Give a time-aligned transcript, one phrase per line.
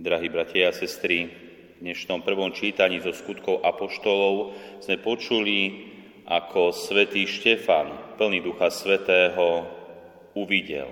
[0.00, 1.28] Drahí bratia a sestry,
[1.76, 5.92] v dnešnom prvom čítaní zo skutkov apoštolov sme počuli,
[6.24, 9.68] ako svätý Štefan, plný Ducha Svetého,
[10.32, 10.88] uvidel.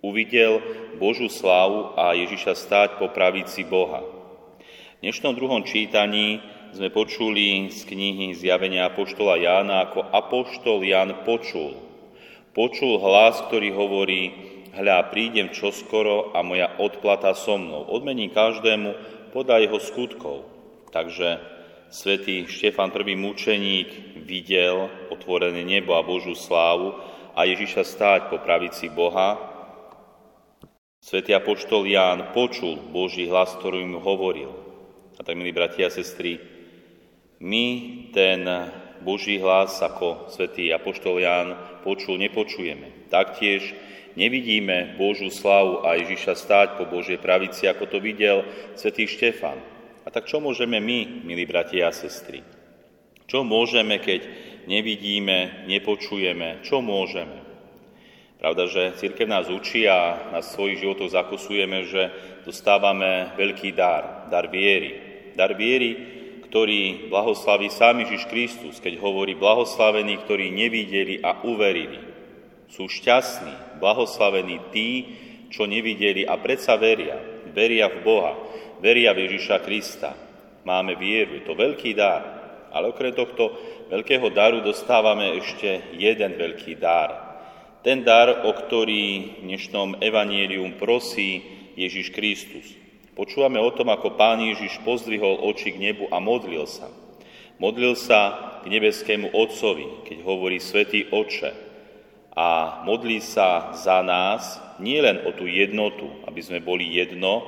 [0.00, 0.64] Uvidel
[0.96, 4.00] Božú slávu a Ježiša stáť po pravici Boha.
[4.00, 6.40] V dnešnom druhom čítaní
[6.72, 11.76] sme počuli z knihy Zjavenia Apoštola Jána, ako Apoštol Ján počul.
[12.56, 14.32] Počul hlas, ktorý hovorí,
[14.74, 17.86] hľa, prídem čoskoro a moja odplata so mnou.
[17.90, 18.94] Odmení každému
[19.34, 20.38] podľa jeho skutkov.
[20.90, 21.38] Takže
[21.90, 26.98] svätý Štefan, prvý mučeník, videl otvorené nebo a Božú slávu
[27.34, 29.38] a Ježiša stáť po pravici Boha.
[31.00, 34.52] Svetý apoštol Ján počul Boží hlas, ktorý mu hovoril.
[35.16, 36.36] A tak, milí bratia a sestry,
[37.40, 37.64] my
[38.12, 38.44] ten
[39.00, 41.48] Boží hlas, ako svätý apoštol Ján
[41.80, 43.08] počul, nepočujeme.
[43.08, 43.72] Taktiež
[44.20, 48.44] nevidíme Božú slavu a Ježiša stáť po Božej pravici, ako to videl
[48.76, 49.56] svätý Štefan.
[50.04, 52.44] A tak čo môžeme my, milí bratia a sestry?
[53.24, 54.28] Čo môžeme, keď
[54.68, 56.60] nevidíme, nepočujeme?
[56.60, 57.40] Čo môžeme?
[58.40, 62.02] Pravda, že církev nás učí a na svojich životoch zakusujeme, že
[62.44, 64.96] dostávame veľký dar, dar viery.
[65.36, 65.92] Dar viery,
[66.48, 72.09] ktorý blahoslaví sám Ježiš Kristus, keď hovorí blahoslavení, ktorí nevideli a uverili.
[72.70, 74.90] Sú šťastní, blahoslavení tí,
[75.50, 77.18] čo nevideli a predsa veria.
[77.50, 78.32] Veria v Boha,
[78.78, 80.14] veria v Ježiša Krista.
[80.62, 82.22] Máme vieru, je to veľký dar.
[82.70, 83.50] Ale okrem tohto
[83.90, 87.10] veľkého daru dostávame ešte jeden veľký dar.
[87.82, 91.42] Ten dar, o ktorý v dnešnom evanielium prosí
[91.74, 92.70] Ježiš Kristus.
[93.18, 96.86] Počúvame o tom, ako Pán Ježiš pozdvihol oči k nebu a modlil sa.
[97.58, 101.69] Modlil sa k nebeskému Otcovi, keď hovorí Svetý Oče,
[102.40, 107.44] a modlí sa za nás nielen o tú jednotu, aby sme boli jedno,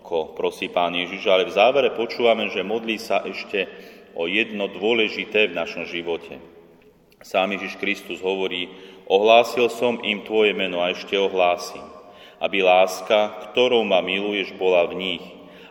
[0.00, 3.68] ako prosí Pán Ježiš, ale v závere počúvame, že modlí sa ešte
[4.16, 6.40] o jedno dôležité v našom živote.
[7.20, 8.72] Sám Ježiš Kristus hovorí,
[9.04, 11.84] ohlásil som im Tvoje meno a ešte ohlásim,
[12.40, 15.24] aby láska, ktorou ma miluješ, bola v nich,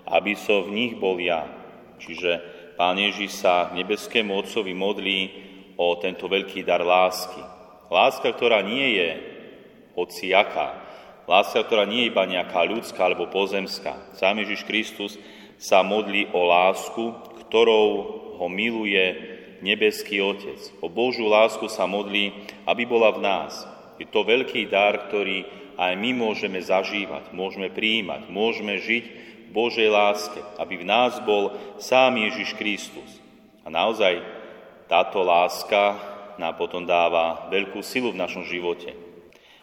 [0.05, 1.49] aby som v nich bol ja.
[1.97, 2.37] Čiže
[2.77, 5.19] Pán Ježiš sa nebeskému Otcovi modlí
[5.73, 7.58] o tento veľký dar lásky,
[7.89, 9.09] Láska, ktorá nie je
[9.97, 10.77] hociaká.
[11.25, 13.97] Láska, ktorá nie je iba nejaká ľudská alebo pozemská.
[14.17, 15.17] Sám Ježiš Kristus
[15.57, 17.13] sa modlí o lásku,
[17.49, 17.85] ktorou
[18.37, 19.17] ho miluje
[19.65, 20.57] nebeský Otec.
[20.79, 22.31] O Božú lásku sa modlí,
[22.69, 23.65] aby bola v nás.
[23.99, 25.43] Je to veľký dar, ktorý
[25.75, 29.05] aj my môžeme zažívať, môžeme prijímať, môžeme žiť
[29.47, 33.19] v Božej láske, aby v nás bol sám Ježiš Kristus.
[33.65, 34.21] A naozaj
[34.87, 35.97] táto láska
[36.39, 38.95] nám potom dáva veľkú silu v našom živote.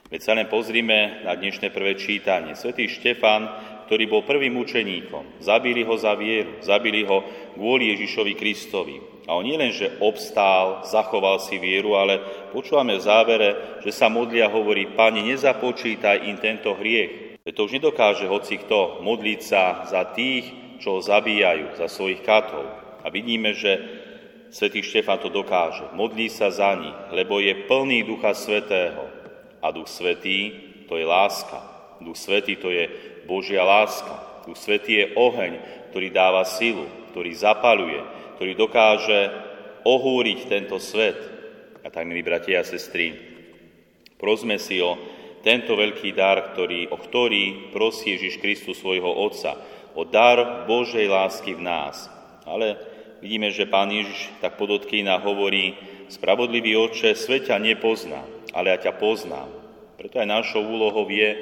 [0.06, 2.54] Veď sa len pozrime na dnešné prvé čítanie.
[2.54, 3.50] Svetý Štefan,
[3.90, 7.26] ktorý bol prvým učeníkom, zabili ho za vieru, zabili ho
[7.58, 8.96] kvôli Ježišovi Kristovi.
[9.26, 12.22] A on nielen, že obstál, zachoval si vieru, ale
[12.54, 13.48] počúvame v závere,
[13.82, 17.42] že sa modlia hovorí, Pani, nezapočítaj im tento hriech.
[17.42, 22.22] Veď to už nedokáže hoci kto modliť sa za tých, čo ho zabíjajú, za svojich
[22.22, 22.62] katov.
[23.02, 24.05] A vidíme, že
[24.50, 25.90] Svetý Štefan to dokáže.
[25.92, 29.10] Modlí sa za nich, lebo je plný Ducha Svetého.
[29.60, 30.54] A Duch Svetý
[30.86, 31.58] to je láska.
[31.98, 32.86] Duch Svetý to je
[33.26, 34.44] Božia láska.
[34.46, 35.58] Duch Svetý je oheň,
[35.90, 38.00] ktorý dáva silu, ktorý zapaluje,
[38.38, 39.20] ktorý dokáže
[39.82, 41.18] ohúriť tento svet.
[41.82, 43.14] A tak, milí bratia a sestry,
[44.18, 44.98] prosme si o
[45.46, 49.54] tento veľký dar, ktorý, o ktorý prosí Ježiš Kristus svojho Otca,
[49.94, 52.10] o dar Božej lásky v nás.
[52.42, 55.76] Ale vidíme, že pán Ježiš tak podotkýna hovorí,
[56.08, 58.22] spravodlivý oče, svet ťa nepozná,
[58.54, 59.50] ale ja ťa poznám.
[59.96, 61.34] Preto aj našou úlohou je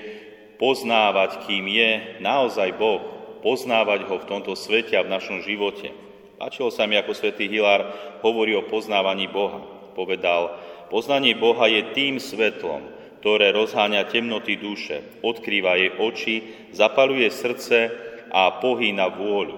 [0.56, 1.90] poznávať, kým je
[2.22, 3.02] naozaj Boh,
[3.42, 5.92] poznávať ho v tomto svete a v našom živote.
[6.40, 7.92] Páčilo sa mi, ako svätý Hilár
[8.24, 9.62] hovorí o poznávaní Boha.
[9.94, 10.56] Povedal,
[10.90, 12.82] poznanie Boha je tým svetlom,
[13.22, 16.34] ktoré rozháňa temnoty duše, odkrýva jej oči,
[16.76, 17.92] zapaluje srdce
[18.28, 19.56] a pohýna vôľu.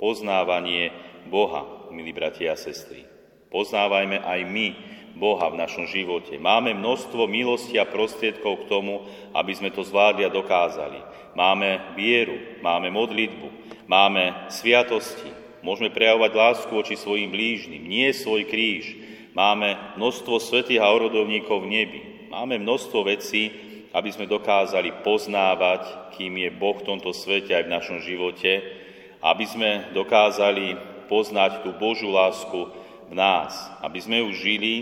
[0.00, 0.90] Poznávanie
[1.28, 3.04] Boha, milí bratia a sestry.
[3.54, 4.66] Poznávajme aj my
[5.14, 6.34] Boha v našom živote.
[6.42, 10.98] Máme množstvo milosti a prostriedkov k tomu, aby sme to zvládli a dokázali.
[11.38, 13.46] Máme vieru, máme modlitbu,
[13.86, 15.30] máme sviatosti,
[15.62, 18.98] môžeme prejavovať lásku voči svojim blížnym, nie svoj kríž.
[19.34, 22.00] Máme množstvo svetých a orodovníkov v nebi.
[22.30, 23.50] Máme množstvo vecí,
[23.94, 28.62] aby sme dokázali poznávať, kým je Boh v tomto svete aj v našom živote,
[29.22, 32.70] aby sme dokázali poznať tú Božú lásku
[33.08, 33.52] v nás,
[33.84, 34.74] aby sme ju žili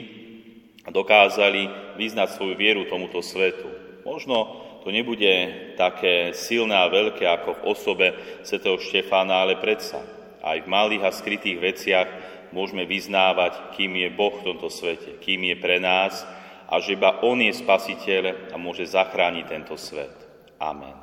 [0.82, 3.68] a dokázali vyznať svoju vieru tomuto svetu.
[4.02, 5.30] Možno to nebude
[5.78, 8.06] také silné a veľké ako v osobe
[8.42, 10.02] svätého Štefána, ale predsa
[10.42, 12.08] aj v malých a skrytých veciach
[12.50, 16.26] môžeme vyznávať, kým je Boh v tomto svete, kým je pre nás
[16.66, 20.12] a že iba On je spasiteľ a môže zachrániť tento svet.
[20.58, 21.01] Amen.